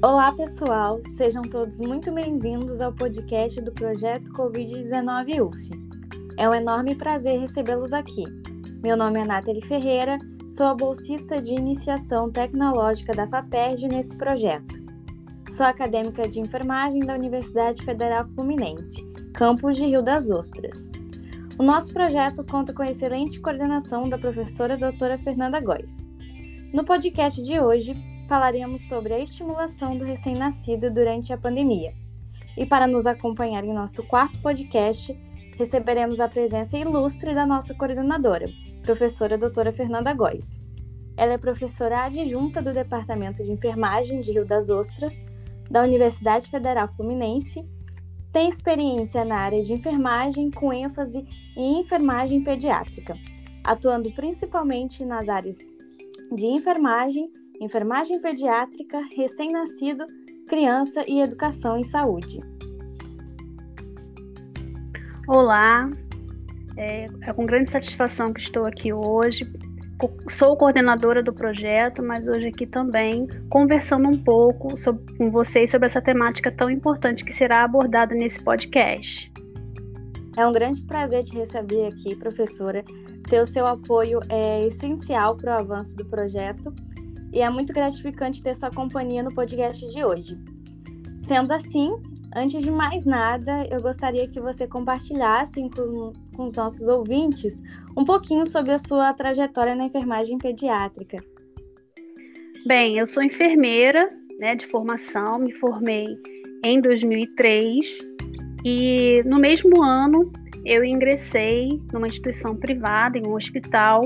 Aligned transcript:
Olá, 0.00 0.30
pessoal! 0.30 1.00
Sejam 1.16 1.42
todos 1.42 1.80
muito 1.80 2.12
bem-vindos 2.12 2.80
ao 2.80 2.92
podcast 2.92 3.60
do 3.60 3.72
projeto 3.72 4.30
Covid-19 4.32 5.44
UF. 5.44 5.70
É 6.38 6.48
um 6.48 6.54
enorme 6.54 6.94
prazer 6.94 7.40
recebê-los 7.40 7.92
aqui. 7.92 8.22
Meu 8.80 8.96
nome 8.96 9.18
é 9.18 9.24
Nathalie 9.24 9.60
Ferreira, 9.60 10.16
sou 10.46 10.66
a 10.68 10.74
bolsista 10.74 11.42
de 11.42 11.52
iniciação 11.52 12.30
tecnológica 12.30 13.12
da 13.12 13.26
FAPERJ 13.26 13.88
nesse 13.88 14.16
projeto. 14.16 14.72
Sou 15.50 15.66
acadêmica 15.66 16.28
de 16.28 16.38
enfermagem 16.38 17.00
da 17.00 17.16
Universidade 17.16 17.84
Federal 17.84 18.28
Fluminense, 18.28 19.04
campus 19.34 19.76
de 19.76 19.84
Rio 19.84 20.00
das 20.00 20.30
Ostras. 20.30 20.88
O 21.58 21.64
nosso 21.64 21.92
projeto 21.92 22.44
conta 22.48 22.72
com 22.72 22.82
a 22.82 22.90
excelente 22.92 23.40
coordenação 23.40 24.08
da 24.08 24.16
professora 24.16 24.76
doutora 24.76 25.18
Fernanda 25.18 25.60
Góes. 25.60 26.06
No 26.72 26.84
podcast 26.84 27.42
de 27.42 27.58
hoje, 27.58 28.00
falaremos 28.28 28.82
sobre 28.82 29.14
a 29.14 29.18
estimulação 29.18 29.96
do 29.96 30.04
recém-nascido 30.04 30.90
durante 30.92 31.32
a 31.32 31.38
pandemia. 31.38 31.94
E 32.56 32.66
para 32.66 32.86
nos 32.86 33.06
acompanhar 33.06 33.64
em 33.64 33.72
nosso 33.72 34.02
quarto 34.04 34.40
podcast, 34.40 35.18
receberemos 35.56 36.20
a 36.20 36.28
presença 36.28 36.76
ilustre 36.76 37.34
da 37.34 37.46
nossa 37.46 37.74
coordenadora, 37.74 38.48
professora 38.82 39.38
doutora 39.38 39.72
Fernanda 39.72 40.12
Góes. 40.12 40.60
Ela 41.16 41.32
é 41.32 41.38
professora 41.38 42.04
adjunta 42.04 42.62
do 42.62 42.72
Departamento 42.72 43.42
de 43.42 43.50
Enfermagem 43.50 44.20
de 44.20 44.30
Rio 44.30 44.44
das 44.44 44.70
Ostras, 44.70 45.20
da 45.70 45.82
Universidade 45.82 46.48
Federal 46.48 46.88
Fluminense, 46.88 47.66
tem 48.32 48.48
experiência 48.48 49.24
na 49.24 49.36
área 49.36 49.62
de 49.62 49.72
enfermagem 49.72 50.50
com 50.50 50.72
ênfase 50.72 51.26
em 51.56 51.80
enfermagem 51.80 52.42
pediátrica, 52.44 53.16
atuando 53.64 54.12
principalmente 54.12 55.04
nas 55.04 55.28
áreas 55.28 55.58
de 56.32 56.46
enfermagem 56.46 57.32
enfermagem 57.60 58.20
pediátrica, 58.20 59.00
recém-nascido, 59.16 60.06
criança 60.46 61.04
e 61.06 61.20
educação 61.20 61.76
em 61.76 61.84
saúde. 61.84 62.40
Olá, 65.26 65.90
é, 66.76 67.06
é 67.22 67.32
com 67.32 67.44
grande 67.44 67.70
satisfação 67.70 68.32
que 68.32 68.40
estou 68.40 68.64
aqui 68.64 68.92
hoje. 68.92 69.50
Sou 70.30 70.56
coordenadora 70.56 71.20
do 71.20 71.32
projeto, 71.32 72.02
mas 72.02 72.28
hoje 72.28 72.46
aqui 72.46 72.66
também 72.66 73.26
conversando 73.50 74.08
um 74.08 74.16
pouco 74.16 74.76
sobre, 74.76 75.16
com 75.16 75.28
vocês 75.28 75.70
sobre 75.70 75.88
essa 75.88 76.00
temática 76.00 76.52
tão 76.52 76.70
importante 76.70 77.24
que 77.24 77.32
será 77.32 77.64
abordada 77.64 78.14
nesse 78.14 78.42
podcast. 78.42 79.30
É 80.36 80.46
um 80.46 80.52
grande 80.52 80.82
prazer 80.84 81.24
te 81.24 81.36
receber 81.36 81.88
aqui, 81.88 82.14
professora. 82.14 82.84
Ter 83.28 83.42
o 83.42 83.46
seu 83.46 83.66
apoio 83.66 84.20
é 84.30 84.64
essencial 84.64 85.36
para 85.36 85.56
o 85.56 85.60
avanço 85.60 85.96
do 85.96 86.04
projeto 86.06 86.72
e 87.32 87.40
é 87.40 87.50
muito 87.50 87.72
gratificante 87.72 88.42
ter 88.42 88.54
sua 88.56 88.70
companhia 88.70 89.22
no 89.22 89.34
podcast 89.34 89.86
de 89.86 90.04
hoje. 90.04 90.38
Sendo 91.18 91.52
assim, 91.52 91.90
antes 92.34 92.62
de 92.62 92.70
mais 92.70 93.04
nada, 93.04 93.66
eu 93.70 93.82
gostaria 93.82 94.28
que 94.28 94.40
você 94.40 94.66
compartilhasse 94.66 95.60
com, 95.70 96.12
com 96.34 96.44
os 96.46 96.56
nossos 96.56 96.88
ouvintes 96.88 97.62
um 97.96 98.04
pouquinho 98.04 98.46
sobre 98.46 98.72
a 98.72 98.78
sua 98.78 99.12
trajetória 99.12 99.74
na 99.74 99.84
enfermagem 99.84 100.38
pediátrica. 100.38 101.18
Bem, 102.66 102.98
eu 102.98 103.06
sou 103.06 103.22
enfermeira 103.22 104.08
né, 104.38 104.54
de 104.54 104.66
formação, 104.68 105.38
me 105.38 105.52
formei 105.54 106.06
em 106.64 106.80
2003 106.80 107.98
e 108.64 109.22
no 109.24 109.38
mesmo 109.38 109.82
ano 109.82 110.30
eu 110.64 110.84
ingressei 110.84 111.80
numa 111.92 112.06
instituição 112.06 112.56
privada, 112.56 113.18
em 113.18 113.26
um 113.26 113.34
hospital, 113.34 114.00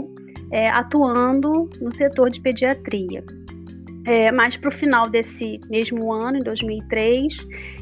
é, 0.53 0.69
atuando 0.69 1.69
no 1.81 1.93
setor 1.93 2.31
de 2.31 2.41
pediatria. 2.41 3.25
É, 4.05 4.33
mas 4.33 4.57
para 4.57 4.69
o 4.69 4.73
final 4.73 5.09
desse 5.09 5.61
mesmo 5.71 6.13
ano, 6.13 6.39
em 6.39 6.43
2003, 6.43 7.37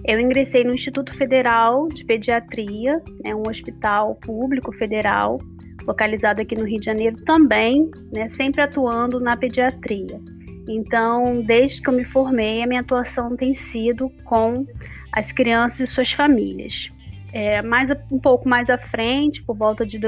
eu 0.06 0.20
ingressei 0.20 0.64
no 0.64 0.74
Instituto 0.74 1.14
Federal 1.14 1.88
de 1.88 2.04
Pediatria, 2.04 3.02
né, 3.24 3.34
um 3.34 3.48
hospital 3.48 4.14
público 4.16 4.70
federal, 4.72 5.38
localizado 5.86 6.42
aqui 6.42 6.54
no 6.54 6.64
Rio 6.64 6.78
de 6.78 6.86
Janeiro 6.86 7.16
também, 7.24 7.90
né, 8.14 8.28
sempre 8.28 8.60
atuando 8.60 9.18
na 9.18 9.34
pediatria. 9.34 10.20
Então, 10.68 11.40
desde 11.42 11.80
que 11.80 11.88
eu 11.88 11.94
me 11.94 12.04
formei, 12.04 12.62
a 12.62 12.66
minha 12.66 12.82
atuação 12.82 13.34
tem 13.34 13.54
sido 13.54 14.12
com 14.24 14.66
as 15.12 15.32
crianças 15.32 15.80
e 15.80 15.86
suas 15.86 16.12
famílias. 16.12 16.90
É, 17.32 17.62
mais 17.62 17.90
um 18.10 18.18
pouco 18.18 18.48
mais 18.48 18.68
à 18.68 18.76
frente, 18.76 19.42
por 19.42 19.56
volta 19.56 19.86
de 19.86 19.98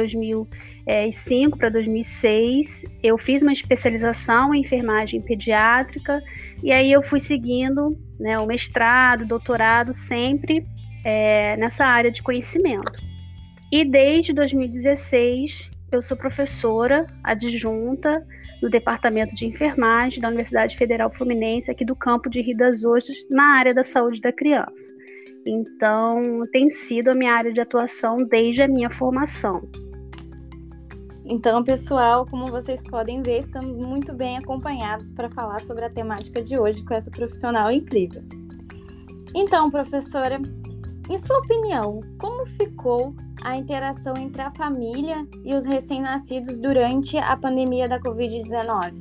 2005 0.87 1.59
para 1.59 1.69
2006, 1.69 2.85
eu 3.03 3.17
fiz 3.17 3.43
uma 3.43 3.53
especialização 3.53 4.55
em 4.55 4.61
enfermagem 4.61 5.21
pediátrica 5.21 6.23
e 6.63 6.73
aí 6.73 6.91
eu 6.91 7.03
fui 7.03 7.21
seguindo 7.21 7.97
né, 8.19 8.39
o 8.39 8.47
mestrado, 8.47 9.27
doutorado, 9.27 9.93
sempre 9.93 10.67
é, 11.05 11.57
nessa 11.57 11.85
área 11.85 12.11
de 12.11 12.23
conhecimento. 12.23 12.93
E 13.71 13.85
desde 13.85 14.33
2016 14.33 15.71
eu 15.93 16.03
sou 16.03 16.17
professora 16.17 17.07
adjunta 17.23 18.27
no 18.63 18.71
Departamento 18.71 19.35
de 19.35 19.47
Enfermagem 19.47 20.21
da 20.21 20.29
Universidade 20.29 20.77
Federal 20.77 21.11
Fluminense, 21.11 21.71
aqui 21.71 21.85
do 21.85 21.97
campo 21.97 22.31
de 22.31 22.41
Rio 22.41 22.57
das 22.57 22.85
Ostras, 22.85 23.17
na 23.31 23.57
área 23.57 23.75
da 23.75 23.83
saúde 23.83 24.21
da 24.21 24.33
criança. 24.33 24.73
Então, 25.47 26.43
tem 26.53 26.71
sido 26.71 27.09
a 27.09 27.15
minha 27.15 27.33
área 27.33 27.53
de 27.53 27.61
atuação 27.61 28.17
desde 28.17 28.63
a 28.63 28.69
minha 28.69 28.89
formação. 28.89 29.69
Então, 31.35 31.65
pessoal, 31.65 32.27
como 32.27 32.45
vocês 32.49 32.85
podem 32.85 33.23
ver, 33.23 33.41
estamos 33.41 33.79
muito 33.79 34.13
bem 34.13 34.37
acompanhados 34.37 35.11
para 35.11 35.31
falar 35.31 35.63
sobre 35.63 35.83
a 35.87 35.89
temática 35.89 36.43
de 36.43 36.59
hoje 36.59 36.85
com 36.85 36.93
essa 36.93 37.11
profissional 37.11 37.73
incrível. 37.73 38.23
Então, 39.35 39.71
professora, 39.71 40.39
em 41.09 41.17
sua 41.17 41.39
opinião, 41.39 42.01
como 42.19 42.45
ficou 42.45 43.15
a 43.43 43.57
interação 43.57 44.15
entre 44.19 44.43
a 44.43 44.51
família 44.51 45.27
e 45.43 45.55
os 45.55 45.65
recém-nascidos 45.65 46.59
durante 46.59 47.17
a 47.17 47.35
pandemia 47.35 47.89
da 47.89 47.99
Covid-19? 47.99 48.93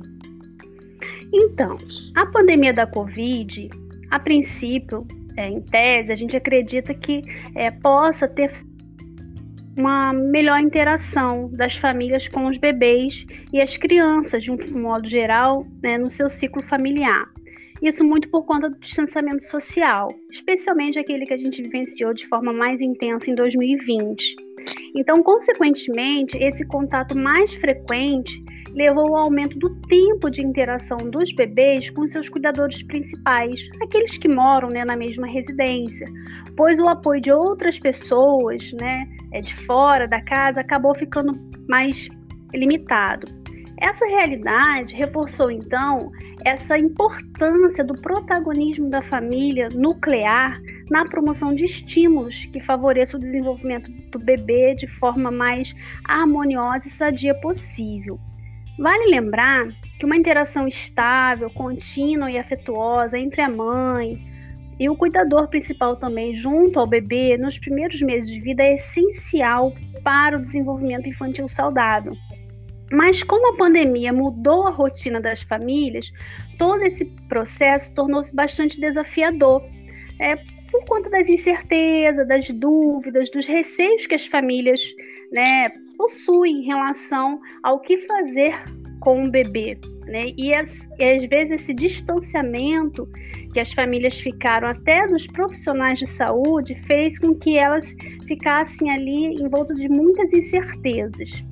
Então, 1.34 1.76
a 2.16 2.24
pandemia 2.24 2.72
da 2.72 2.86
Covid, 2.86 3.68
a 4.10 4.18
princípio, 4.18 5.06
é, 5.36 5.48
em 5.48 5.60
tese, 5.60 6.10
a 6.10 6.16
gente 6.16 6.34
acredita 6.34 6.94
que 6.94 7.22
é, 7.54 7.70
possa 7.70 8.26
ter 8.26 8.58
uma 9.78 10.12
melhor 10.12 10.60
interação 10.60 11.50
das 11.52 11.76
famílias 11.76 12.28
com 12.28 12.46
os 12.46 12.58
bebês 12.58 13.24
e 13.52 13.60
as 13.60 13.76
crianças, 13.76 14.42
de 14.42 14.50
um 14.50 14.56
modo 14.72 15.08
geral, 15.08 15.64
né, 15.82 15.98
no 15.98 16.08
seu 16.08 16.28
ciclo 16.28 16.62
familiar. 16.62 17.26
Isso 17.82 18.04
muito 18.04 18.28
por 18.28 18.44
conta 18.44 18.70
do 18.70 18.78
distanciamento 18.78 19.42
social, 19.42 20.06
especialmente 20.30 20.98
aquele 20.98 21.26
que 21.26 21.34
a 21.34 21.36
gente 21.36 21.62
vivenciou 21.62 22.14
de 22.14 22.28
forma 22.28 22.52
mais 22.52 22.80
intensa 22.80 23.28
em 23.28 23.34
2020. 23.34 24.36
Então, 24.94 25.20
consequentemente, 25.22 26.38
esse 26.38 26.64
contato 26.66 27.18
mais 27.18 27.52
frequente 27.54 28.40
levou 28.74 29.16
ao 29.16 29.24
aumento 29.24 29.58
do 29.58 29.70
tempo 29.86 30.30
de 30.30 30.42
interação 30.42 30.98
dos 30.98 31.32
bebês 31.32 31.90
com 31.90 32.06
seus 32.06 32.28
cuidadores 32.28 32.82
principais, 32.82 33.68
aqueles 33.82 34.16
que 34.16 34.28
moram 34.28 34.68
né, 34.68 34.84
na 34.84 34.96
mesma 34.96 35.26
residência, 35.26 36.06
pois 36.56 36.78
o 36.78 36.88
apoio 36.88 37.20
de 37.20 37.32
outras 37.32 37.78
pessoas 37.78 38.72
né, 38.80 39.06
é, 39.32 39.40
de 39.40 39.54
fora 39.64 40.06
da 40.06 40.20
casa 40.22 40.60
acabou 40.60 40.94
ficando 40.94 41.32
mais 41.68 42.08
limitado. 42.54 43.26
Essa 43.80 44.06
realidade 44.06 44.94
reforçou 44.94 45.50
então 45.50 46.12
essa 46.44 46.78
importância 46.78 47.82
do 47.82 47.94
protagonismo 48.00 48.88
da 48.88 49.02
família 49.02 49.68
nuclear 49.74 50.60
na 50.88 51.04
promoção 51.04 51.52
de 51.52 51.64
estímulos 51.64 52.46
que 52.52 52.60
favoreçam 52.60 53.18
o 53.18 53.22
desenvolvimento 53.22 53.90
do 54.10 54.18
bebê 54.24 54.76
de 54.76 54.86
forma 54.98 55.32
mais 55.32 55.74
harmoniosa 56.04 56.86
e 56.86 56.90
sadia 56.90 57.34
possível. 57.40 58.20
Vale 58.78 59.06
lembrar 59.06 59.68
que 59.98 60.06
uma 60.06 60.16
interação 60.16 60.66
estável, 60.66 61.50
contínua 61.50 62.30
e 62.30 62.38
afetuosa 62.38 63.18
entre 63.18 63.40
a 63.40 63.48
mãe 63.48 64.20
e 64.80 64.88
o 64.88 64.96
cuidador 64.96 65.48
principal 65.48 65.96
também 65.96 66.34
junto 66.34 66.80
ao 66.80 66.86
bebê 66.86 67.36
nos 67.36 67.58
primeiros 67.58 68.00
meses 68.00 68.28
de 68.28 68.40
vida 68.40 68.62
é 68.62 68.74
essencial 68.74 69.72
para 70.02 70.36
o 70.36 70.42
desenvolvimento 70.42 71.08
infantil 71.08 71.46
saudável. 71.46 72.14
Mas 72.90 73.22
como 73.22 73.54
a 73.54 73.56
pandemia 73.56 74.12
mudou 74.12 74.66
a 74.66 74.70
rotina 74.70 75.20
das 75.20 75.42
famílias, 75.42 76.12
todo 76.58 76.82
esse 76.82 77.04
processo 77.28 77.94
tornou-se 77.94 78.34
bastante 78.34 78.80
desafiador. 78.80 79.62
É, 80.18 80.36
por 80.82 80.96
conta 80.96 81.10
das 81.10 81.28
incertezas, 81.28 82.26
das 82.26 82.48
dúvidas, 82.50 83.30
dos 83.30 83.46
receios 83.46 84.06
que 84.06 84.14
as 84.14 84.26
famílias 84.26 84.80
né, 85.32 85.70
possui 85.96 86.50
em 86.50 86.62
relação 86.62 87.40
ao 87.62 87.80
que 87.80 87.98
fazer 88.06 88.54
com 89.00 89.24
o 89.24 89.30
bebê. 89.30 89.78
Né? 90.06 90.32
E, 90.36 90.54
as, 90.54 90.70
e 90.98 91.04
às 91.04 91.24
vezes 91.24 91.62
esse 91.62 91.74
distanciamento 91.74 93.08
que 93.52 93.60
as 93.60 93.72
famílias 93.72 94.18
ficaram 94.18 94.68
até 94.68 95.06
dos 95.06 95.26
profissionais 95.26 95.98
de 95.98 96.06
saúde 96.06 96.74
fez 96.86 97.18
com 97.18 97.34
que 97.34 97.58
elas 97.58 97.84
ficassem 98.26 98.90
ali 98.90 99.34
em 99.34 99.48
volta 99.48 99.74
de 99.74 99.88
muitas 99.88 100.32
incertezas. 100.32 101.44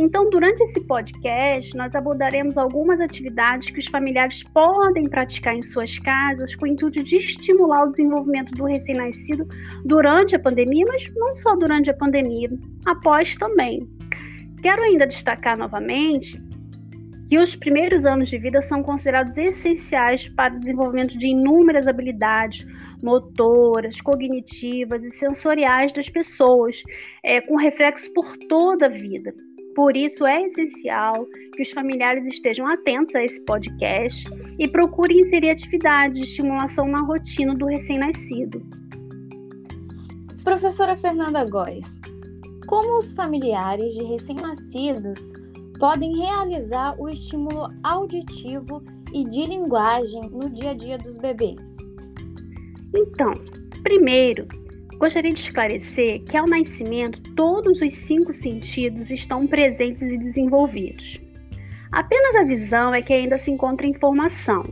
Então, 0.00 0.30
durante 0.30 0.62
esse 0.62 0.80
podcast, 0.82 1.76
nós 1.76 1.92
abordaremos 1.92 2.56
algumas 2.56 3.00
atividades 3.00 3.68
que 3.68 3.80
os 3.80 3.86
familiares 3.86 4.44
podem 4.44 5.08
praticar 5.08 5.56
em 5.56 5.60
suas 5.60 5.98
casas 5.98 6.54
com 6.54 6.66
o 6.66 6.68
intuito 6.68 7.02
de 7.02 7.16
estimular 7.16 7.84
o 7.84 7.88
desenvolvimento 7.88 8.52
do 8.52 8.64
recém-nascido 8.64 9.44
durante 9.84 10.36
a 10.36 10.38
pandemia, 10.38 10.84
mas 10.86 11.12
não 11.16 11.34
só 11.34 11.56
durante 11.56 11.90
a 11.90 11.94
pandemia, 11.94 12.48
após 12.86 13.34
também. 13.34 13.80
Quero 14.62 14.84
ainda 14.84 15.04
destacar 15.04 15.58
novamente 15.58 16.40
que 17.28 17.36
os 17.36 17.56
primeiros 17.56 18.06
anos 18.06 18.30
de 18.30 18.38
vida 18.38 18.62
são 18.62 18.84
considerados 18.84 19.36
essenciais 19.36 20.28
para 20.28 20.54
o 20.54 20.60
desenvolvimento 20.60 21.18
de 21.18 21.26
inúmeras 21.26 21.88
habilidades 21.88 22.64
motoras, 23.02 24.00
cognitivas 24.00 25.02
e 25.02 25.10
sensoriais 25.10 25.92
das 25.92 26.08
pessoas, 26.08 26.80
é, 27.24 27.40
com 27.40 27.56
reflexos 27.56 28.08
por 28.08 28.36
toda 28.48 28.86
a 28.86 28.88
vida. 28.88 29.34
Por 29.78 29.96
isso, 29.96 30.26
é 30.26 30.42
essencial 30.42 31.24
que 31.54 31.62
os 31.62 31.70
familiares 31.70 32.26
estejam 32.26 32.66
atentos 32.66 33.14
a 33.14 33.22
esse 33.22 33.40
podcast 33.42 34.24
e 34.58 34.66
procurem 34.66 35.20
inserir 35.20 35.50
atividades 35.50 36.18
de 36.18 36.24
estimulação 36.24 36.88
na 36.88 37.00
rotina 37.02 37.54
do 37.54 37.66
recém-nascido. 37.66 38.60
Professora 40.42 40.96
Fernanda 40.96 41.44
Góes, 41.44 41.96
como 42.66 42.98
os 42.98 43.12
familiares 43.12 43.94
de 43.94 44.02
recém-nascidos 44.02 45.32
podem 45.78 46.12
realizar 46.22 47.00
o 47.00 47.08
estímulo 47.08 47.68
auditivo 47.84 48.82
e 49.14 49.22
de 49.22 49.46
linguagem 49.46 50.22
no 50.32 50.50
dia 50.50 50.70
a 50.70 50.74
dia 50.74 50.98
dos 50.98 51.16
bebês? 51.18 51.76
Então, 52.96 53.32
primeiro, 53.84 54.44
gostaria 54.98 55.32
de 55.32 55.40
esclarecer 55.40 56.22
que 56.24 56.36
ao 56.36 56.46
nascimento 56.46 57.22
todos 57.34 57.80
os 57.80 57.92
cinco 57.92 58.32
sentidos 58.32 59.10
estão 59.10 59.46
presentes 59.46 60.10
e 60.10 60.18
desenvolvidos. 60.18 61.20
Apenas 61.92 62.34
a 62.34 62.44
visão 62.44 62.92
é 62.92 63.00
que 63.00 63.12
ainda 63.12 63.38
se 63.38 63.50
encontra 63.50 63.86
em 63.86 63.94
formação. 63.94 64.62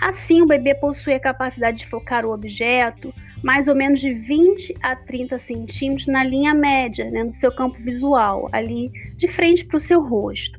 Assim, 0.00 0.42
o 0.42 0.46
bebê 0.46 0.74
possui 0.74 1.14
a 1.14 1.20
capacidade 1.20 1.78
de 1.78 1.86
focar 1.86 2.26
o 2.26 2.32
objeto 2.32 3.12
mais 3.42 3.68
ou 3.68 3.74
menos 3.74 4.00
de 4.00 4.12
20 4.12 4.74
a 4.82 4.96
30 4.96 5.38
centímetros 5.38 6.06
na 6.06 6.24
linha 6.24 6.54
média, 6.54 7.10
né, 7.10 7.24
no 7.24 7.32
seu 7.32 7.54
campo 7.54 7.78
visual, 7.82 8.48
ali 8.52 8.90
de 9.16 9.28
frente 9.28 9.64
para 9.64 9.76
o 9.76 9.80
seu 9.80 10.02
rosto. 10.02 10.58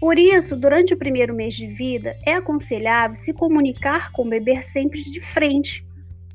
Por 0.00 0.18
isso, 0.18 0.56
durante 0.56 0.94
o 0.94 0.96
primeiro 0.96 1.34
mês 1.34 1.54
de 1.54 1.66
vida, 1.68 2.16
é 2.26 2.34
aconselhável 2.34 3.16
se 3.16 3.32
comunicar 3.32 4.10
com 4.12 4.22
o 4.22 4.28
bebê 4.28 4.62
sempre 4.62 5.02
de 5.02 5.20
frente. 5.20 5.86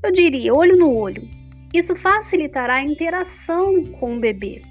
Eu 0.01 0.11
diria, 0.11 0.53
olho 0.53 0.77
no 0.77 0.95
olho. 0.95 1.27
Isso 1.73 1.95
facilitará 1.95 2.75
a 2.75 2.83
interação 2.83 3.83
com 3.99 4.15
o 4.15 4.19
bebê. 4.19 4.61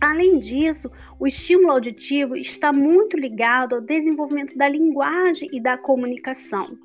Além 0.00 0.38
disso, 0.38 0.90
o 1.18 1.26
estímulo 1.26 1.72
auditivo 1.72 2.36
está 2.36 2.72
muito 2.72 3.16
ligado 3.16 3.74
ao 3.74 3.80
desenvolvimento 3.80 4.56
da 4.56 4.68
linguagem 4.68 5.48
e 5.52 5.60
da 5.60 5.76
comunicação 5.76 6.78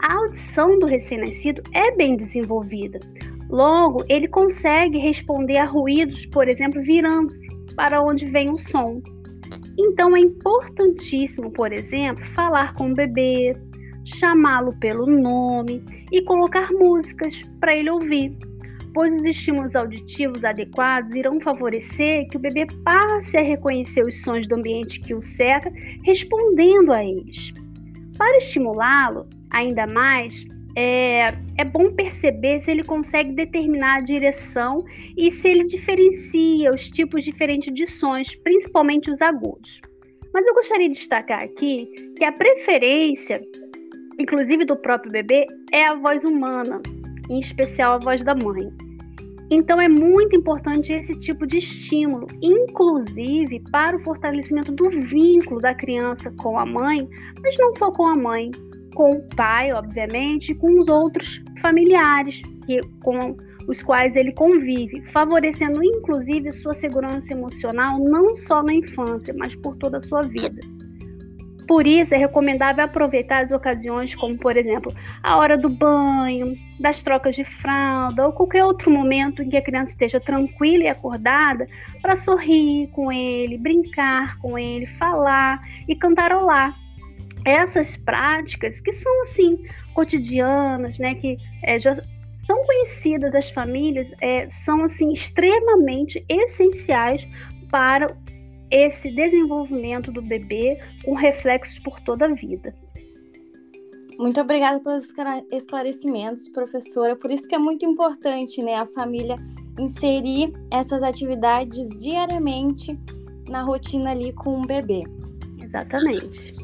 a 0.00 0.14
audição 0.14 0.78
do 0.78 0.86
recém-nascido 0.86 1.62
é 1.72 1.90
bem 1.96 2.16
desenvolvida. 2.16 3.00
Logo, 3.48 4.04
ele 4.08 4.28
consegue 4.28 4.98
responder 4.98 5.58
a 5.58 5.64
ruídos, 5.64 6.26
por 6.26 6.48
exemplo, 6.48 6.82
virando-se 6.82 7.46
para 7.74 8.02
onde 8.02 8.26
vem 8.26 8.50
o 8.50 8.58
som. 8.58 9.00
Então, 9.78 10.16
é 10.16 10.20
importantíssimo, 10.20 11.50
por 11.50 11.72
exemplo, 11.72 12.24
falar 12.34 12.74
com 12.74 12.90
o 12.90 12.94
bebê, 12.94 13.52
chamá-lo 14.04 14.76
pelo 14.78 15.06
nome 15.06 15.82
e 16.10 16.22
colocar 16.22 16.70
músicas 16.72 17.40
para 17.60 17.76
ele 17.76 17.90
ouvir, 17.90 18.36
pois 18.96 19.12
os 19.12 19.26
estímulos 19.26 19.76
auditivos 19.76 20.42
adequados 20.42 21.14
irão 21.14 21.38
favorecer 21.38 22.26
que 22.30 22.38
o 22.38 22.40
bebê 22.40 22.66
passe 22.82 23.36
a 23.36 23.42
reconhecer 23.42 24.02
os 24.02 24.22
sons 24.22 24.46
do 24.46 24.54
ambiente 24.54 25.00
que 25.00 25.12
o 25.12 25.20
cerca, 25.20 25.70
respondendo 26.02 26.90
a 26.90 27.04
eles. 27.04 27.52
Para 28.16 28.38
estimulá-lo, 28.38 29.28
ainda 29.52 29.86
mais, 29.86 30.46
é, 30.74 31.26
é 31.58 31.64
bom 31.66 31.92
perceber 31.92 32.60
se 32.60 32.70
ele 32.70 32.82
consegue 32.82 33.34
determinar 33.34 33.98
a 33.98 34.00
direção 34.00 34.82
e 35.14 35.30
se 35.30 35.46
ele 35.46 35.64
diferencia 35.64 36.72
os 36.72 36.88
tipos 36.88 37.22
diferentes 37.22 37.74
de 37.74 37.86
sons, 37.86 38.34
principalmente 38.36 39.10
os 39.10 39.20
agudos. 39.20 39.82
Mas 40.32 40.46
eu 40.46 40.54
gostaria 40.54 40.88
de 40.88 40.94
destacar 40.94 41.42
aqui 41.42 41.86
que 42.16 42.24
a 42.24 42.32
preferência, 42.32 43.42
inclusive 44.18 44.64
do 44.64 44.74
próprio 44.74 45.12
bebê, 45.12 45.46
é 45.70 45.84
a 45.84 45.94
voz 45.96 46.24
humana, 46.24 46.80
em 47.28 47.40
especial 47.40 47.92
a 47.92 47.98
voz 47.98 48.24
da 48.24 48.34
mãe. 48.34 48.85
Então 49.50 49.80
é 49.80 49.88
muito 49.88 50.36
importante 50.36 50.92
esse 50.92 51.14
tipo 51.20 51.46
de 51.46 51.58
estímulo, 51.58 52.26
inclusive 52.42 53.62
para 53.70 53.96
o 53.96 54.02
fortalecimento 54.02 54.72
do 54.72 54.90
vínculo 55.02 55.60
da 55.60 55.74
criança 55.74 56.32
com 56.38 56.58
a 56.58 56.66
mãe, 56.66 57.08
mas 57.42 57.56
não 57.58 57.72
só 57.72 57.92
com 57.92 58.06
a 58.06 58.16
mãe, 58.16 58.50
com 58.94 59.12
o 59.12 59.28
pai, 59.36 59.72
obviamente, 59.72 60.50
e 60.50 60.54
com 60.54 60.80
os 60.80 60.88
outros 60.88 61.42
familiares 61.62 62.42
que, 62.66 62.80
com 63.04 63.36
os 63.68 63.82
quais 63.82 64.14
ele 64.16 64.32
convive, 64.32 65.02
favorecendo 65.12 65.82
inclusive 65.82 66.50
sua 66.52 66.72
segurança 66.72 67.32
emocional 67.32 67.98
não 67.98 68.34
só 68.34 68.62
na 68.62 68.74
infância, 68.74 69.34
mas 69.36 69.54
por 69.56 69.76
toda 69.76 69.98
a 69.98 70.00
sua 70.00 70.22
vida. 70.22 70.60
Por 71.66 71.86
isso, 71.86 72.14
é 72.14 72.18
recomendável 72.18 72.84
aproveitar 72.84 73.42
as 73.42 73.50
ocasiões, 73.50 74.14
como 74.14 74.38
por 74.38 74.56
exemplo, 74.56 74.94
a 75.22 75.36
hora 75.36 75.58
do 75.58 75.68
banho, 75.68 76.54
das 76.78 77.02
trocas 77.02 77.34
de 77.34 77.44
fralda 77.44 78.26
ou 78.26 78.32
qualquer 78.32 78.64
outro 78.64 78.90
momento 78.90 79.42
em 79.42 79.48
que 79.48 79.56
a 79.56 79.62
criança 79.62 79.92
esteja 79.92 80.20
tranquila 80.20 80.84
e 80.84 80.88
acordada, 80.88 81.66
para 82.00 82.14
sorrir 82.14 82.88
com 82.92 83.10
ele, 83.10 83.58
brincar 83.58 84.38
com 84.38 84.56
ele, 84.56 84.86
falar 84.98 85.60
e 85.88 85.96
cantarolar. 85.96 86.74
Essas 87.44 87.96
práticas 87.96 88.80
que 88.80 88.92
são 88.92 89.22
assim 89.22 89.64
cotidianas, 89.94 90.98
né, 90.98 91.14
que 91.14 91.38
é, 91.64 91.78
já 91.78 91.94
são 92.46 92.64
conhecidas 92.64 93.32
das 93.32 93.50
famílias, 93.50 94.06
é, 94.20 94.48
são 94.48 94.84
assim 94.84 95.12
extremamente 95.12 96.24
essenciais 96.28 97.26
para 97.70 98.16
esse 98.70 99.10
desenvolvimento 99.10 100.10
do 100.10 100.22
bebê 100.22 100.78
com 101.04 101.14
reflexos 101.14 101.78
por 101.78 102.00
toda 102.00 102.26
a 102.26 102.34
vida. 102.34 102.74
Muito 104.18 104.40
obrigada 104.40 104.80
pelos 104.80 105.06
esclarecimentos, 105.52 106.48
professora. 106.48 107.14
Por 107.14 107.30
isso 107.30 107.46
que 107.46 107.54
é 107.54 107.58
muito 107.58 107.84
importante, 107.84 108.62
né, 108.62 108.74
a 108.74 108.86
família 108.86 109.36
inserir 109.78 110.52
essas 110.70 111.02
atividades 111.02 111.88
diariamente 112.00 112.98
na 113.48 113.62
rotina 113.62 114.12
ali 114.12 114.32
com 114.32 114.60
o 114.60 114.66
bebê. 114.66 115.02
Exatamente. 115.60 116.54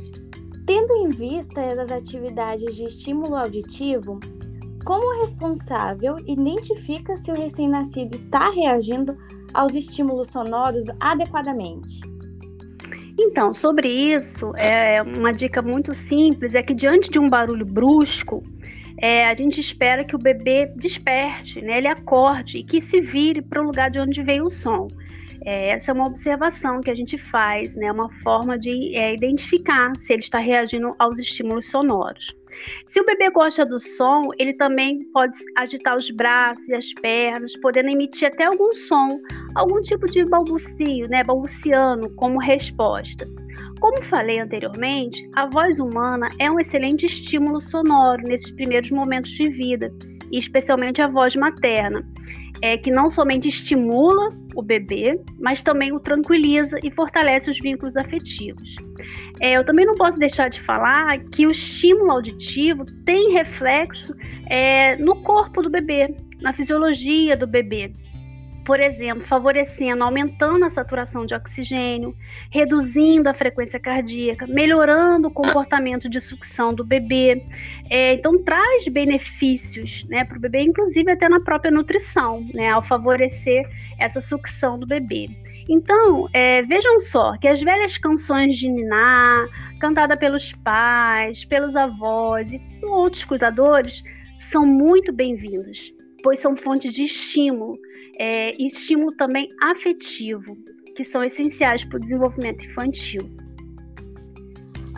Tendo 0.67 0.97
em 0.97 1.11
vista 1.11 1.61
essas 1.61 1.93
atividades 1.93 2.75
de 2.75 2.85
estímulo 2.85 3.37
auditivo, 3.37 4.19
como 4.85 5.05
o 5.05 5.21
responsável 5.21 6.17
identifica 6.27 7.17
se 7.17 7.31
o 7.31 7.35
recém-nascido 7.35 8.15
está 8.15 8.51
reagindo 8.51 9.17
aos 9.55 9.75
estímulos 9.75 10.29
sonoros 10.29 10.87
adequadamente? 11.01 12.01
Então, 13.19 13.53
sobre 13.53 13.89
isso, 13.89 14.53
é 14.57 15.03
uma 15.03 15.33
dica 15.33 15.61
muito 15.61 15.93
simples 15.93 16.55
é 16.55 16.63
que 16.63 16.75
diante 16.75 17.11
de 17.11 17.19
um 17.19 17.29
barulho 17.29 17.67
brusco, 17.67 18.43
é, 18.97 19.27
a 19.27 19.35
gente 19.35 19.61
espera 19.61 20.05
que 20.05 20.17
o 20.17 20.19
bebê 20.19 20.67
desperte, 20.77 21.61
né, 21.61 21.79
ele 21.79 21.89
acorde 21.89 22.59
e 22.59 22.65
que 22.65 22.81
se 22.81 23.01
vire 23.01 23.43
para 23.43 23.61
o 23.61 23.65
lugar 23.65 23.91
de 23.91 23.99
onde 23.99 24.23
veio 24.23 24.45
o 24.45 24.51
som. 24.51 24.89
É, 25.45 25.71
essa 25.71 25.91
é 25.91 25.95
uma 25.95 26.07
observação 26.07 26.81
que 26.81 26.91
a 26.91 26.95
gente 26.95 27.19
faz, 27.19 27.75
né, 27.75 27.91
uma 27.91 28.09
forma 28.23 28.59
de 28.59 28.97
é, 28.97 29.13
identificar 29.13 29.93
se 29.99 30.13
ele 30.13 30.23
está 30.23 30.39
reagindo 30.39 30.95
aos 30.99 31.19
estímulos 31.19 31.67
sonoros. 31.69 32.33
Se 32.91 33.01
o 33.01 33.05
bebê 33.05 33.31
gosta 33.31 33.65
do 33.65 33.81
som, 33.81 34.23
ele 34.39 34.53
também 34.55 34.99
pode 35.13 35.37
agitar 35.57 35.97
os 35.97 36.11
braços 36.11 36.69
e 36.69 36.75
as 36.75 36.93
pernas, 36.95 37.57
podendo 37.61 37.91
emitir 37.91 38.29
até 38.29 38.45
algum 38.45 38.73
som, 38.73 39.21
algum 39.55 39.81
tipo 39.81 40.07
de 40.07 40.25
balbucio, 40.25 41.09
né, 41.09 41.23
balbuciando 41.25 42.11
como 42.17 42.39
resposta. 42.39 43.29
Como 43.81 44.01
falei 44.03 44.39
anteriormente, 44.39 45.29
a 45.35 45.47
voz 45.47 45.81
humana 45.81 46.29
é 46.39 46.51
um 46.51 46.61
excelente 46.61 47.07
estímulo 47.07 47.61
sonoro 47.61 48.23
nesses 48.23 48.51
primeiros 48.53 48.91
momentos 48.91 49.31
de 49.33 49.49
vida, 49.49 49.93
e 50.31 50.39
especialmente 50.39 51.03
a 51.03 51.09
voz 51.09 51.35
materna 51.35 52.07
é, 52.63 52.79
que 52.79 52.91
não 52.91 53.09
somente 53.09 53.49
estimula 53.49 54.29
o 54.55 54.63
bebê, 54.63 55.21
mas 55.39 55.63
também 55.63 55.93
o 55.93 55.99
tranquiliza 55.99 56.79
e 56.83 56.91
fortalece 56.91 57.51
os 57.51 57.59
vínculos 57.59 57.97
afetivos. 57.97 58.77
É, 59.41 59.57
eu 59.57 59.65
também 59.65 59.85
não 59.85 59.95
posso 59.95 60.19
deixar 60.19 60.49
de 60.49 60.61
falar 60.63 61.19
que 61.33 61.47
o 61.47 61.51
estímulo 61.51 62.13
auditivo 62.13 62.85
tem 63.05 63.33
reflexo 63.33 64.15
é, 64.49 64.97
no 64.97 65.17
corpo 65.17 65.61
do 65.61 65.69
bebê, 65.69 66.15
na 66.41 66.53
fisiologia 66.53 67.37
do 67.37 67.47
bebê 67.47 67.93
por 68.65 68.81
exemplo, 68.81 69.25
favorecendo, 69.25 70.05
aumentando 70.05 70.65
a 70.65 70.71
saturação 70.71 71.27
de 71.27 71.35
oxigênio, 71.35 72.17
reduzindo 72.51 73.29
a 73.29 73.35
frequência 73.35 73.79
cardíaca, 73.79 74.47
melhorando 74.47 75.29
o 75.29 75.31
comportamento 75.31 76.09
de 76.09 76.21
sucção 76.21 76.73
do 76.73 76.85
bebê. 76.85 77.45
É, 77.91 78.15
então, 78.15 78.43
traz 78.43 78.87
benefícios 78.89 80.05
né, 80.09 80.25
para 80.25 80.37
o 80.37 80.41
bebê, 80.41 80.63
inclusive 80.63 81.11
até 81.11 81.29
na 81.29 81.41
própria 81.41 81.71
nutrição, 81.71 82.47
né, 82.55 82.71
ao 82.71 82.83
favorecer 82.83 83.69
essa 83.99 84.21
sucção 84.21 84.79
do 84.79 84.87
bebê. 84.87 85.29
Então, 85.69 86.29
é, 86.33 86.63
vejam 86.63 86.99
só 86.99 87.37
que 87.39 87.47
as 87.47 87.61
velhas 87.61 87.97
canções 87.97 88.57
de 88.57 88.69
Niná, 88.69 89.47
cantada 89.81 90.17
pelos 90.17 90.53
pais, 90.53 91.45
pelos 91.45 91.75
avós 91.77 92.53
e 92.53 92.61
outros 92.83 93.25
cuidadores, 93.25 94.03
são 94.51 94.67
muito 94.67 95.13
bem-vindas, 95.13 95.93
pois 96.23 96.41
são 96.41 96.57
fontes 96.57 96.93
de 96.93 97.05
estímulo 97.05 97.73
é, 98.19 98.51
e 98.61 98.67
estímulo 98.67 99.13
também 99.17 99.49
afetivo, 99.63 100.57
que 100.97 101.05
são 101.05 101.23
essenciais 101.23 101.85
para 101.85 101.97
o 101.97 102.01
desenvolvimento 102.01 102.65
infantil. 102.65 103.31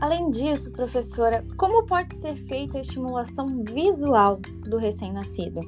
Além 0.00 0.30
disso, 0.30 0.73
professora, 0.73 1.44
como 1.56 1.87
pode 1.87 2.16
ser 2.18 2.37
feita 2.37 2.78
a 2.78 2.80
estimulação 2.80 3.62
visual 3.64 4.40
do 4.68 4.76
recém-nascido? 4.76 5.61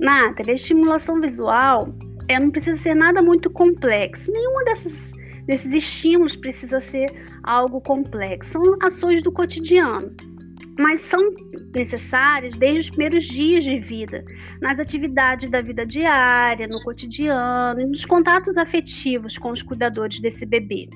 Nathalie, 0.00 0.52
a 0.52 0.54
estimulação 0.54 1.20
visual 1.20 1.94
é, 2.28 2.38
não 2.38 2.50
precisa 2.50 2.80
ser 2.80 2.94
nada 2.94 3.22
muito 3.22 3.48
complexo. 3.48 4.30
Nenhuma 4.30 4.64
dessas, 4.64 4.92
desses 5.46 5.72
estímulos 5.72 6.34
precisa 6.36 6.80
ser 6.80 7.06
algo 7.44 7.80
complexo. 7.80 8.52
São 8.52 8.76
ações 8.82 9.22
do 9.22 9.30
cotidiano 9.30 10.12
mas 10.82 11.00
são 11.02 11.20
necessárias 11.74 12.56
desde 12.58 12.80
os 12.80 12.90
primeiros 12.90 13.24
dias 13.24 13.64
de 13.64 13.78
vida, 13.78 14.24
nas 14.60 14.80
atividades 14.80 15.48
da 15.48 15.62
vida 15.62 15.86
diária, 15.86 16.66
no 16.66 16.82
cotidiano 16.82 17.80
e 17.80 17.86
nos 17.86 18.04
contatos 18.04 18.58
afetivos 18.58 19.38
com 19.38 19.50
os 19.50 19.62
cuidadores 19.62 20.20
desse 20.20 20.44
bebê. 20.44 20.88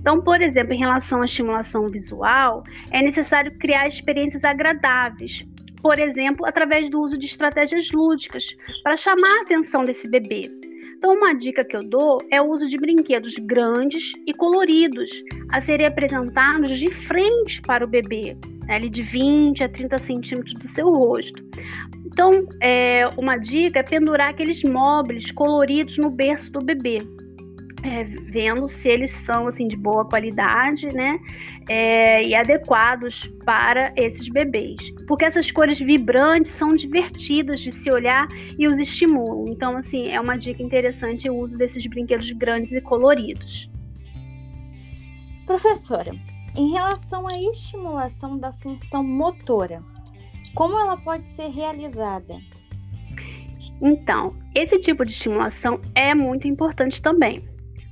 Então, 0.00 0.20
por 0.20 0.40
exemplo, 0.40 0.74
em 0.74 0.78
relação 0.78 1.22
à 1.22 1.24
estimulação 1.26 1.88
visual, 1.88 2.64
é 2.90 3.02
necessário 3.02 3.56
criar 3.58 3.86
experiências 3.86 4.44
agradáveis, 4.44 5.46
por 5.82 5.98
exemplo, 5.98 6.46
através 6.46 6.88
do 6.88 7.00
uso 7.00 7.18
de 7.18 7.26
estratégias 7.26 7.90
lúdicas 7.90 8.44
para 8.82 8.96
chamar 8.96 9.38
a 9.38 9.42
atenção 9.42 9.84
desse 9.84 10.08
bebê. 10.08 10.50
Então, 10.96 11.14
uma 11.14 11.34
dica 11.34 11.62
que 11.62 11.76
eu 11.76 11.86
dou 11.86 12.18
é 12.30 12.40
o 12.40 12.50
uso 12.50 12.66
de 12.66 12.78
brinquedos 12.78 13.34
grandes 13.34 14.12
e 14.26 14.32
coloridos 14.32 15.10
a 15.52 15.60
serem 15.60 15.86
apresentados 15.86 16.78
de 16.78 16.90
frente 16.90 17.60
para 17.60 17.84
o 17.84 17.88
bebê, 17.88 18.36
né, 18.66 18.78
de 18.78 19.02
20 19.02 19.64
a 19.64 19.68
30 19.68 19.98
centímetros 19.98 20.54
do 20.54 20.68
seu 20.68 20.90
rosto. 20.92 21.42
Então, 22.06 22.30
é, 22.60 23.06
uma 23.16 23.36
dica 23.36 23.80
é 23.80 23.82
pendurar 23.82 24.30
aqueles 24.30 24.62
móveis 24.62 25.30
coloridos 25.30 25.98
no 25.98 26.10
berço 26.10 26.50
do 26.52 26.64
bebê 26.64 26.98
é, 27.84 28.02
vendo 28.04 28.66
se 28.66 28.88
eles 28.88 29.10
são 29.10 29.46
assim 29.46 29.68
de 29.68 29.76
boa 29.76 30.04
qualidade, 30.06 30.86
né, 30.92 31.18
é, 31.68 32.24
e 32.24 32.34
adequados 32.34 33.30
para 33.44 33.92
esses 33.96 34.28
bebês, 34.28 34.76
porque 35.06 35.26
essas 35.26 35.50
cores 35.50 35.78
vibrantes 35.78 36.52
são 36.52 36.72
divertidas 36.72 37.60
de 37.60 37.70
se 37.70 37.92
olhar 37.92 38.26
e 38.58 38.66
os 38.66 38.78
estimulam. 38.78 39.44
Então, 39.48 39.76
assim, 39.76 40.08
é 40.08 40.20
uma 40.20 40.36
dica 40.36 40.62
interessante 40.62 41.28
o 41.28 41.36
uso 41.36 41.58
desses 41.58 41.86
brinquedos 41.86 42.30
grandes 42.32 42.72
e 42.72 42.80
coloridos. 42.80 43.70
Professora, 45.44 46.10
em 46.56 46.70
relação 46.70 47.26
à 47.26 47.38
estimulação 47.38 48.38
da 48.38 48.52
função 48.52 49.02
motora, 49.02 49.82
como 50.54 50.78
ela 50.78 50.96
pode 50.96 51.28
ser 51.28 51.48
realizada? 51.48 52.38
Então, 53.82 54.36
esse 54.54 54.78
tipo 54.78 55.04
de 55.04 55.12
estimulação 55.12 55.80
é 55.94 56.14
muito 56.14 56.46
importante 56.46 57.02
também. 57.02 57.44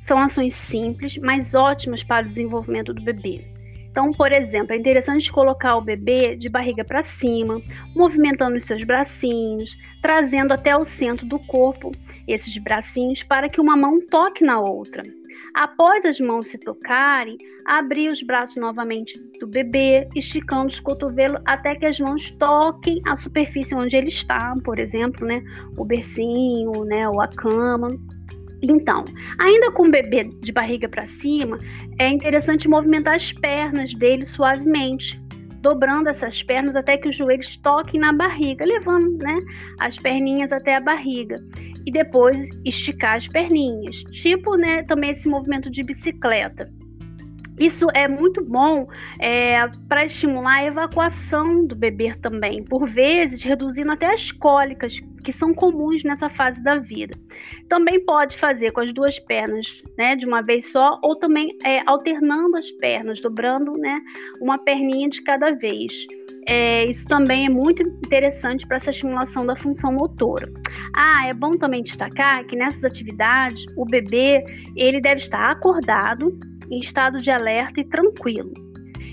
São 0.07 0.19
ações 0.19 0.55
simples, 0.55 1.17
mas 1.19 1.55
ótimas 1.55 2.03
para 2.03 2.27
o 2.27 2.29
desenvolvimento 2.29 2.95
do 2.95 3.03
bebê. 3.03 3.52
Então, 3.93 4.11
por 4.11 4.33
exemplo, 4.33 4.73
é 4.73 4.79
interessante 4.79 5.31
colocar 5.31 5.77
o 5.77 5.83
bebê 5.83 6.35
de 6.35 6.49
barriga 6.49 6.83
para 6.83 7.03
cima, 7.03 7.61
movimentando 7.95 8.57
os 8.57 8.65
seus 8.65 8.83
bracinhos, 8.85 9.77
trazendo 10.01 10.53
até 10.53 10.75
o 10.75 10.83
centro 10.83 11.27
do 11.27 11.39
corpo 11.39 11.93
esses 12.27 12.57
bracinhos 12.57 13.23
para 13.23 13.51
que 13.51 13.61
uma 13.61 13.77
mão 13.77 14.01
toque 14.11 14.43
na 14.43 14.59
outra. 14.59 15.03
Após 15.55 16.03
as 16.07 16.19
mãos 16.19 16.49
se 16.49 16.57
tocarem, 16.57 17.37
abrir 17.67 18.09
os 18.09 18.23
braços 18.23 18.57
novamente 18.57 19.13
do 19.39 19.47
bebê, 19.47 20.09
esticando 20.17 20.69
os 20.69 20.81
cotovelos 20.81 21.43
até 21.45 21.75
que 21.75 21.85
as 21.85 22.01
mãos 22.01 22.31
toquem 22.39 23.03
a 23.07 23.15
superfície 23.15 23.75
onde 23.75 23.95
ele 23.95 24.09
está, 24.09 24.55
por 24.65 24.81
exemplo, 24.81 25.27
né, 25.27 25.43
o 25.77 25.85
bercinho, 25.85 26.87
né, 26.87 27.07
ou 27.07 27.21
a 27.21 27.29
cama. 27.29 27.91
Então, 28.63 29.05
ainda 29.39 29.73
com 29.73 29.89
o 29.89 29.91
bebê 29.91 30.23
de 30.23 30.53
barriga 30.53 30.89
para 30.89 31.07
cima, 31.07 31.59
é 31.99 32.09
interessante 32.09 32.69
movimentar 32.69 33.17
as 33.17 33.33
pernas 33.33 33.93
dele 33.95 34.25
suavemente, 34.25 35.21
dobrando 35.61 36.09
essas 36.09 36.43
pernas 36.43 36.77
até 36.77 36.97
que 36.97 37.09
os 37.09 37.17
joelhos 37.17 37.57
toquem 37.57 38.01
na 38.01 38.13
barriga, 38.13 38.65
levando 38.65 39.19
né, 39.19 39.39
as 39.81 39.99
perninhas 39.99 40.53
até 40.53 40.77
a 40.77 40.81
barriga. 40.81 41.37
E 41.85 41.91
depois 41.91 42.37
esticar 42.65 43.17
as 43.17 43.27
perninhas, 43.27 44.05
tipo 44.13 44.57
né, 44.57 44.85
também 44.85 45.11
esse 45.11 45.29
movimento 45.29 45.69
de 45.69 45.83
bicicleta. 45.83 46.71
Isso 47.59 47.87
é 47.95 48.09
muito 48.09 48.43
bom 48.45 48.89
é, 49.21 49.69
para 49.89 50.05
estimular 50.05 50.61
a 50.61 50.65
evacuação 50.65 51.67
do 51.67 51.77
bebê 51.77 52.15
também, 52.15 52.65
por 52.65 52.89
vezes 52.89 53.43
reduzindo 53.43 53.93
até 53.93 54.13
as 54.13 54.33
cólicas 54.33 54.99
que 55.23 55.33
são 55.33 55.55
comuns 55.55 56.03
nessa 56.03 56.29
fase 56.29 56.63
da 56.63 56.79
vida. 56.79 57.15
Também 57.69 58.05
pode 58.05 58.37
fazer 58.37 58.73
com 58.73 58.81
as 58.81 58.93
duas 58.93 59.19
pernas, 59.19 59.83
né, 59.97 60.17
de 60.17 60.27
uma 60.27 60.43
vez 60.43 60.71
só, 60.73 60.99
ou 61.03 61.17
também 61.17 61.57
é, 61.65 61.79
alternando 61.87 62.57
as 62.57 62.71
pernas, 62.73 63.21
dobrando, 63.21 63.73
né, 63.75 64.01
uma 64.41 64.59
perninha 64.59 65.09
de 65.09 65.23
cada 65.23 65.53
vez. 65.53 65.93
É, 66.49 66.85
isso 66.85 67.07
também 67.07 67.47
é 67.47 67.49
muito 67.49 67.83
interessante 67.83 68.67
para 68.67 68.79
essa 68.79 68.91
estimulação 68.91 69.47
da 69.47 69.55
função 69.55 69.93
motora. 69.93 70.53
Ah, 70.95 71.29
é 71.29 71.35
bom 71.35 71.53
também 71.53 71.83
destacar 71.85 72.45
que 72.47 72.57
nessas 72.57 72.83
atividades 72.83 73.65
o 73.77 73.85
bebê 73.85 74.45
ele 74.75 75.01
deve 75.01 75.21
estar 75.21 75.51
acordado, 75.51 76.37
em 76.73 76.81
estado 76.81 77.21
de 77.21 77.31
alerta 77.31 77.81
e 77.81 77.85
tranquilo. 77.85 78.51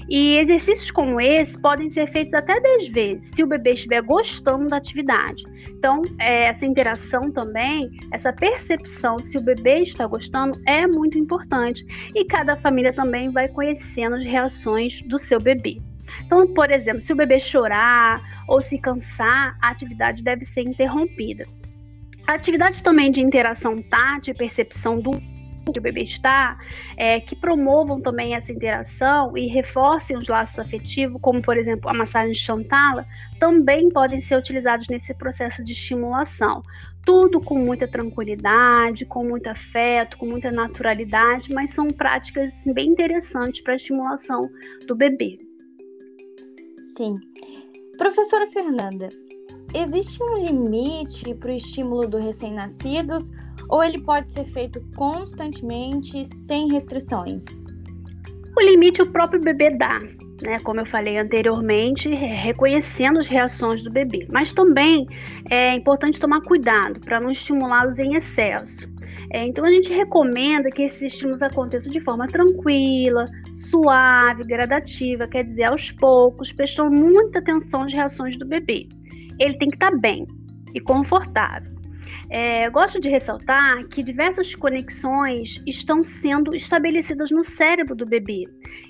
E 0.10 0.40
exercícios 0.40 0.90
como 0.90 1.22
esse 1.22 1.60
podem 1.62 1.88
ser 1.90 2.12
feitos 2.12 2.34
até 2.34 2.60
10 2.60 2.88
vezes, 2.88 3.30
se 3.32 3.44
o 3.44 3.48
bebê 3.48 3.74
estiver 3.74 4.02
gostando 4.02 4.68
da 4.68 4.78
atividade. 4.78 5.44
Então, 5.70 6.02
é, 6.20 6.46
essa 6.46 6.66
interação 6.66 7.32
também, 7.32 7.92
essa 8.12 8.34
percepção 8.34 9.20
se 9.20 9.38
o 9.38 9.42
bebê 9.42 9.82
está 9.82 10.08
gostando 10.08 10.60
é 10.66 10.88
muito 10.88 11.18
importante. 11.18 11.86
E 12.16 12.26
cada 12.26 12.56
família 12.56 12.92
também 12.92 13.30
vai 13.30 13.48
conhecendo 13.50 14.16
as 14.16 14.26
reações 14.26 15.02
do 15.04 15.20
seu 15.20 15.40
bebê. 15.40 15.80
Então, 16.26 16.48
por 16.54 16.72
exemplo, 16.72 17.02
se 17.02 17.14
o 17.14 17.16
bebê 17.16 17.40
chorar 17.40 18.20
ou 18.48 18.60
se 18.62 18.80
cansar, 18.80 19.56
a 19.62 19.70
atividade 19.70 20.24
deve 20.24 20.44
ser 20.44 20.62
interrompida. 20.62 21.46
Atividade 22.26 22.82
também 22.82 23.12
de 23.12 23.22
interação 23.22 23.78
tátil 23.78 24.34
e 24.34 24.38
percepção 24.38 25.00
do 25.00 25.12
que 25.72 25.80
o 25.80 25.82
bebê 25.82 26.04
está, 26.04 26.58
é, 26.98 27.20
que 27.20 27.36
promovam 27.36 28.02
também 28.02 28.36
essa 28.36 28.52
interação 28.52 29.38
e 29.38 29.48
reforcem 29.48 30.18
os 30.18 30.28
laços 30.28 30.58
afetivos, 30.60 31.20
como 31.22 31.42
por 31.42 31.58
exemplo 31.58 31.90
a 31.90 31.94
massagem 31.94 32.36
Chantala, 32.36 33.06
também 33.40 33.90
podem 33.90 34.20
ser 34.20 34.36
utilizados 34.36 34.88
nesse 34.90 35.14
processo 35.14 35.64
de 35.64 35.74
estimulação. 35.74 36.62
Tudo 37.06 37.42
com 37.42 37.58
muita 37.58 37.88
tranquilidade, 37.88 39.06
com 39.06 39.24
muito 39.24 39.48
afeto, 39.48 40.18
com 40.18 40.26
muita 40.26 40.52
naturalidade, 40.52 41.52
mas 41.54 41.72
são 41.72 41.88
práticas 41.88 42.54
bem 42.66 42.90
interessantes 42.90 43.62
para 43.62 43.74
a 43.74 43.78
estimulação 43.78 44.50
do 44.86 44.96
bebê. 44.96 45.38
Sim. 46.98 47.16
Professora 47.98 48.48
Fernanda, 48.48 49.10
existe 49.74 50.22
um 50.24 50.38
limite 50.38 51.34
para 51.36 51.52
o 51.52 51.56
estímulo 51.56 52.08
do 52.08 52.18
recém-nascidos 52.18 53.32
ou 53.70 53.84
ele 53.84 54.02
pode 54.02 54.30
ser 54.30 54.46
feito 54.46 54.82
constantemente, 54.96 56.26
sem 56.26 56.72
restrições? 56.72 57.46
O 58.58 58.62
limite 58.62 59.02
o 59.02 59.12
próprio 59.12 59.40
bebê 59.40 59.70
dá, 59.72 60.00
né? 60.46 60.60
Como 60.64 60.80
eu 60.80 60.86
falei 60.86 61.18
anteriormente, 61.18 62.10
reconhecendo 62.10 63.20
as 63.20 63.28
reações 63.28 63.84
do 63.84 63.92
bebê. 63.92 64.28
Mas 64.32 64.52
também 64.52 65.06
é 65.50 65.76
importante 65.76 66.20
tomar 66.20 66.42
cuidado 66.42 67.00
para 67.00 67.20
não 67.20 67.32
estimulá-los 67.32 67.98
em 68.00 68.16
excesso. 68.16 68.90
É, 69.32 69.46
então 69.46 69.64
a 69.64 69.72
gente 69.72 69.94
recomenda 69.94 70.72
que 70.72 70.82
esses 70.82 71.02
estímulos 71.02 71.42
aconteçam 71.42 71.92
de 71.92 72.00
forma 72.00 72.28
tranquila, 72.28 73.26
suave, 73.54 74.44
gradativa, 74.44 75.28
quer 75.28 75.44
dizer, 75.44 75.66
aos 75.66 75.92
poucos, 75.92 76.52
prestando 76.52 76.92
muita 76.92 77.40
atenção 77.40 77.84
às 77.84 77.94
reações 77.94 78.38
do 78.38 78.46
bebê. 78.46 78.88
Ele 79.40 79.58
tem 79.58 79.70
que 79.70 79.76
estar 79.76 79.92
tá 79.92 79.98
bem 79.98 80.26
e 80.74 80.80
confortável. 80.80 81.80
É, 82.30 82.70
gosto 82.70 83.00
de 83.00 83.10
ressaltar 83.10 83.88
que 83.88 84.04
diversas 84.04 84.54
conexões 84.54 85.62
estão 85.66 86.04
sendo 86.04 86.56
estabelecidas 86.56 87.32
no 87.32 87.44
cérebro 87.44 87.96
do 87.96 88.06
bebê 88.06 88.44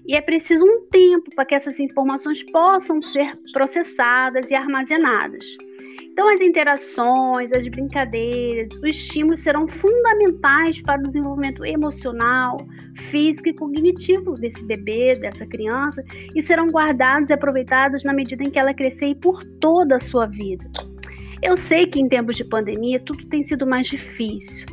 e 0.05 0.15
é 0.15 0.21
preciso 0.21 0.63
um 0.65 0.87
tempo 0.89 1.33
para 1.35 1.45
que 1.45 1.55
essas 1.55 1.79
informações 1.79 2.43
possam 2.51 2.99
ser 2.99 3.37
processadas 3.53 4.49
e 4.49 4.55
armazenadas. 4.55 5.45
Então, 6.19 6.33
as 6.33 6.41
interações, 6.41 7.49
as 7.53 7.65
brincadeiras, 7.69 8.71
os 8.73 8.89
estímulos 8.89 9.39
serão 9.39 9.65
fundamentais 9.65 10.81
para 10.81 10.99
o 10.99 11.07
desenvolvimento 11.07 11.63
emocional, 11.63 12.57
físico 12.93 13.47
e 13.47 13.53
cognitivo 13.53 14.33
desse 14.33 14.61
bebê, 14.65 15.15
dessa 15.15 15.45
criança, 15.45 16.03
e 16.35 16.41
serão 16.41 16.67
guardados 16.67 17.29
e 17.29 17.33
aproveitados 17.33 18.03
na 18.03 18.11
medida 18.11 18.43
em 18.43 18.49
que 18.49 18.59
ela 18.59 18.73
crescer 18.73 19.07
e 19.07 19.15
por 19.15 19.45
toda 19.61 19.95
a 19.95 19.99
sua 19.99 20.25
vida. 20.25 20.69
Eu 21.41 21.55
sei 21.55 21.85
que 21.85 22.01
em 22.01 22.09
tempos 22.09 22.35
de 22.35 22.43
pandemia 22.43 22.99
tudo 22.99 23.25
tem 23.27 23.41
sido 23.41 23.65
mais 23.65 23.87
difícil. 23.87 24.67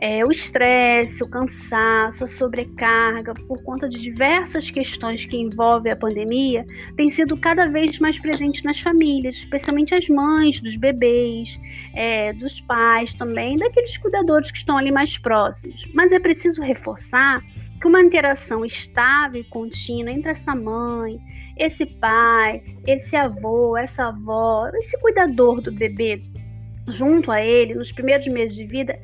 É, 0.00 0.24
o 0.24 0.30
estresse, 0.30 1.22
o 1.24 1.28
cansaço, 1.28 2.22
a 2.22 2.26
sobrecarga, 2.26 3.34
por 3.34 3.62
conta 3.64 3.88
de 3.88 3.98
diversas 3.98 4.70
questões 4.70 5.24
que 5.24 5.36
envolvem 5.36 5.90
a 5.90 5.96
pandemia, 5.96 6.64
tem 6.96 7.08
sido 7.08 7.36
cada 7.36 7.66
vez 7.66 7.98
mais 7.98 8.18
presente 8.18 8.64
nas 8.64 8.80
famílias, 8.80 9.34
especialmente 9.34 9.94
as 9.94 10.08
mães 10.08 10.60
dos 10.60 10.76
bebês, 10.76 11.58
é, 11.94 12.32
dos 12.34 12.60
pais 12.60 13.12
também, 13.14 13.56
daqueles 13.56 13.96
cuidadores 13.98 14.52
que 14.52 14.58
estão 14.58 14.78
ali 14.78 14.92
mais 14.92 15.18
próximos. 15.18 15.84
Mas 15.92 16.12
é 16.12 16.20
preciso 16.20 16.60
reforçar 16.62 17.42
que 17.80 17.88
uma 17.88 18.00
interação 18.00 18.64
estável 18.64 19.40
e 19.40 19.44
contínua 19.44 20.12
entre 20.12 20.30
essa 20.30 20.54
mãe, 20.54 21.18
esse 21.56 21.84
pai, 21.84 22.62
esse 22.86 23.16
avô, 23.16 23.76
essa 23.76 24.06
avó, 24.06 24.68
esse 24.74 24.96
cuidador 25.00 25.60
do 25.60 25.72
bebê 25.72 26.22
junto 26.88 27.30
a 27.30 27.42
ele 27.42 27.74
nos 27.74 27.92
primeiros 27.92 28.26
meses 28.28 28.56
de 28.56 28.64
vida 28.64 28.98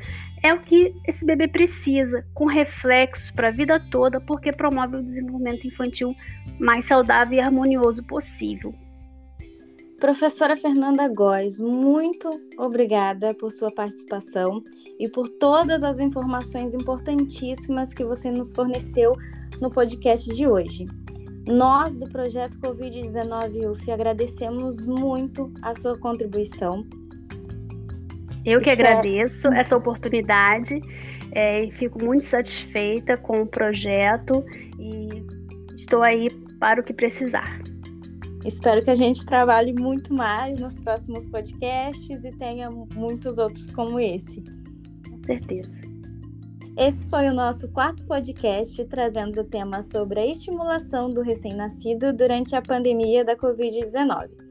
é 0.44 0.52
o 0.52 0.60
que 0.60 0.94
esse 1.08 1.24
bebê 1.24 1.48
precisa, 1.48 2.22
com 2.34 2.44
reflexos 2.44 3.30
para 3.30 3.48
a 3.48 3.50
vida 3.50 3.80
toda, 3.90 4.20
porque 4.20 4.52
promove 4.52 4.96
o 4.96 5.02
desenvolvimento 5.02 5.66
infantil 5.66 6.14
mais 6.60 6.84
saudável 6.84 7.38
e 7.38 7.40
harmonioso 7.40 8.04
possível. 8.04 8.74
Professora 9.98 10.54
Fernanda 10.54 11.08
Góes, 11.08 11.58
muito 11.58 12.28
obrigada 12.58 13.32
por 13.32 13.50
sua 13.50 13.72
participação 13.72 14.62
e 15.00 15.08
por 15.08 15.30
todas 15.30 15.82
as 15.82 15.98
informações 15.98 16.74
importantíssimas 16.74 17.94
que 17.94 18.04
você 18.04 18.30
nos 18.30 18.52
forneceu 18.52 19.12
no 19.62 19.70
podcast 19.70 20.28
de 20.34 20.46
hoje. 20.46 20.84
Nós, 21.48 21.96
do 21.96 22.06
projeto 22.10 22.58
Covid-19 22.58 23.70
UF, 23.70 23.90
agradecemos 23.90 24.84
muito 24.84 25.50
a 25.62 25.72
sua 25.72 25.98
contribuição. 25.98 26.86
Eu 28.44 28.60
que 28.60 28.70
Espero... 28.70 28.88
agradeço 28.88 29.48
essa 29.48 29.76
oportunidade 29.76 30.80
é, 31.32 31.64
e 31.64 31.72
fico 31.72 32.02
muito 32.04 32.26
satisfeita 32.26 33.16
com 33.16 33.42
o 33.42 33.46
projeto 33.46 34.44
e 34.78 35.08
estou 35.76 36.02
aí 36.02 36.28
para 36.58 36.80
o 36.80 36.84
que 36.84 36.92
precisar. 36.92 37.60
Espero 38.44 38.84
que 38.84 38.90
a 38.90 38.94
gente 38.94 39.24
trabalhe 39.24 39.72
muito 39.72 40.12
mais 40.12 40.60
nos 40.60 40.78
próximos 40.78 41.26
podcasts 41.26 42.24
e 42.24 42.30
tenha 42.30 42.68
muitos 42.94 43.38
outros 43.38 43.70
como 43.72 43.98
esse. 43.98 44.42
Com 45.08 45.24
certeza. 45.24 45.70
Esse 46.76 47.08
foi 47.08 47.28
o 47.28 47.32
nosso 47.32 47.70
quarto 47.70 48.04
podcast 48.04 48.84
trazendo 48.86 49.40
o 49.40 49.44
tema 49.44 49.80
sobre 49.80 50.20
a 50.20 50.26
estimulação 50.26 51.08
do 51.08 51.22
recém-nascido 51.22 52.12
durante 52.12 52.54
a 52.54 52.60
pandemia 52.60 53.24
da 53.24 53.36
Covid-19. 53.36 54.43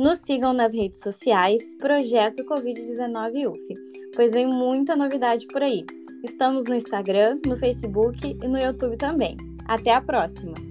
Nos 0.00 0.20
sigam 0.20 0.54
nas 0.54 0.72
redes 0.72 1.02
sociais 1.02 1.74
Projeto 1.74 2.42
Covid-19 2.46 3.50
UF, 3.50 3.74
pois 4.16 4.32
vem 4.32 4.46
muita 4.46 4.96
novidade 4.96 5.46
por 5.48 5.62
aí. 5.62 5.84
Estamos 6.24 6.64
no 6.64 6.74
Instagram, 6.74 7.38
no 7.44 7.54
Facebook 7.54 8.18
e 8.42 8.48
no 8.48 8.58
YouTube 8.58 8.96
também. 8.96 9.36
Até 9.68 9.92
a 9.92 10.00
próxima! 10.00 10.69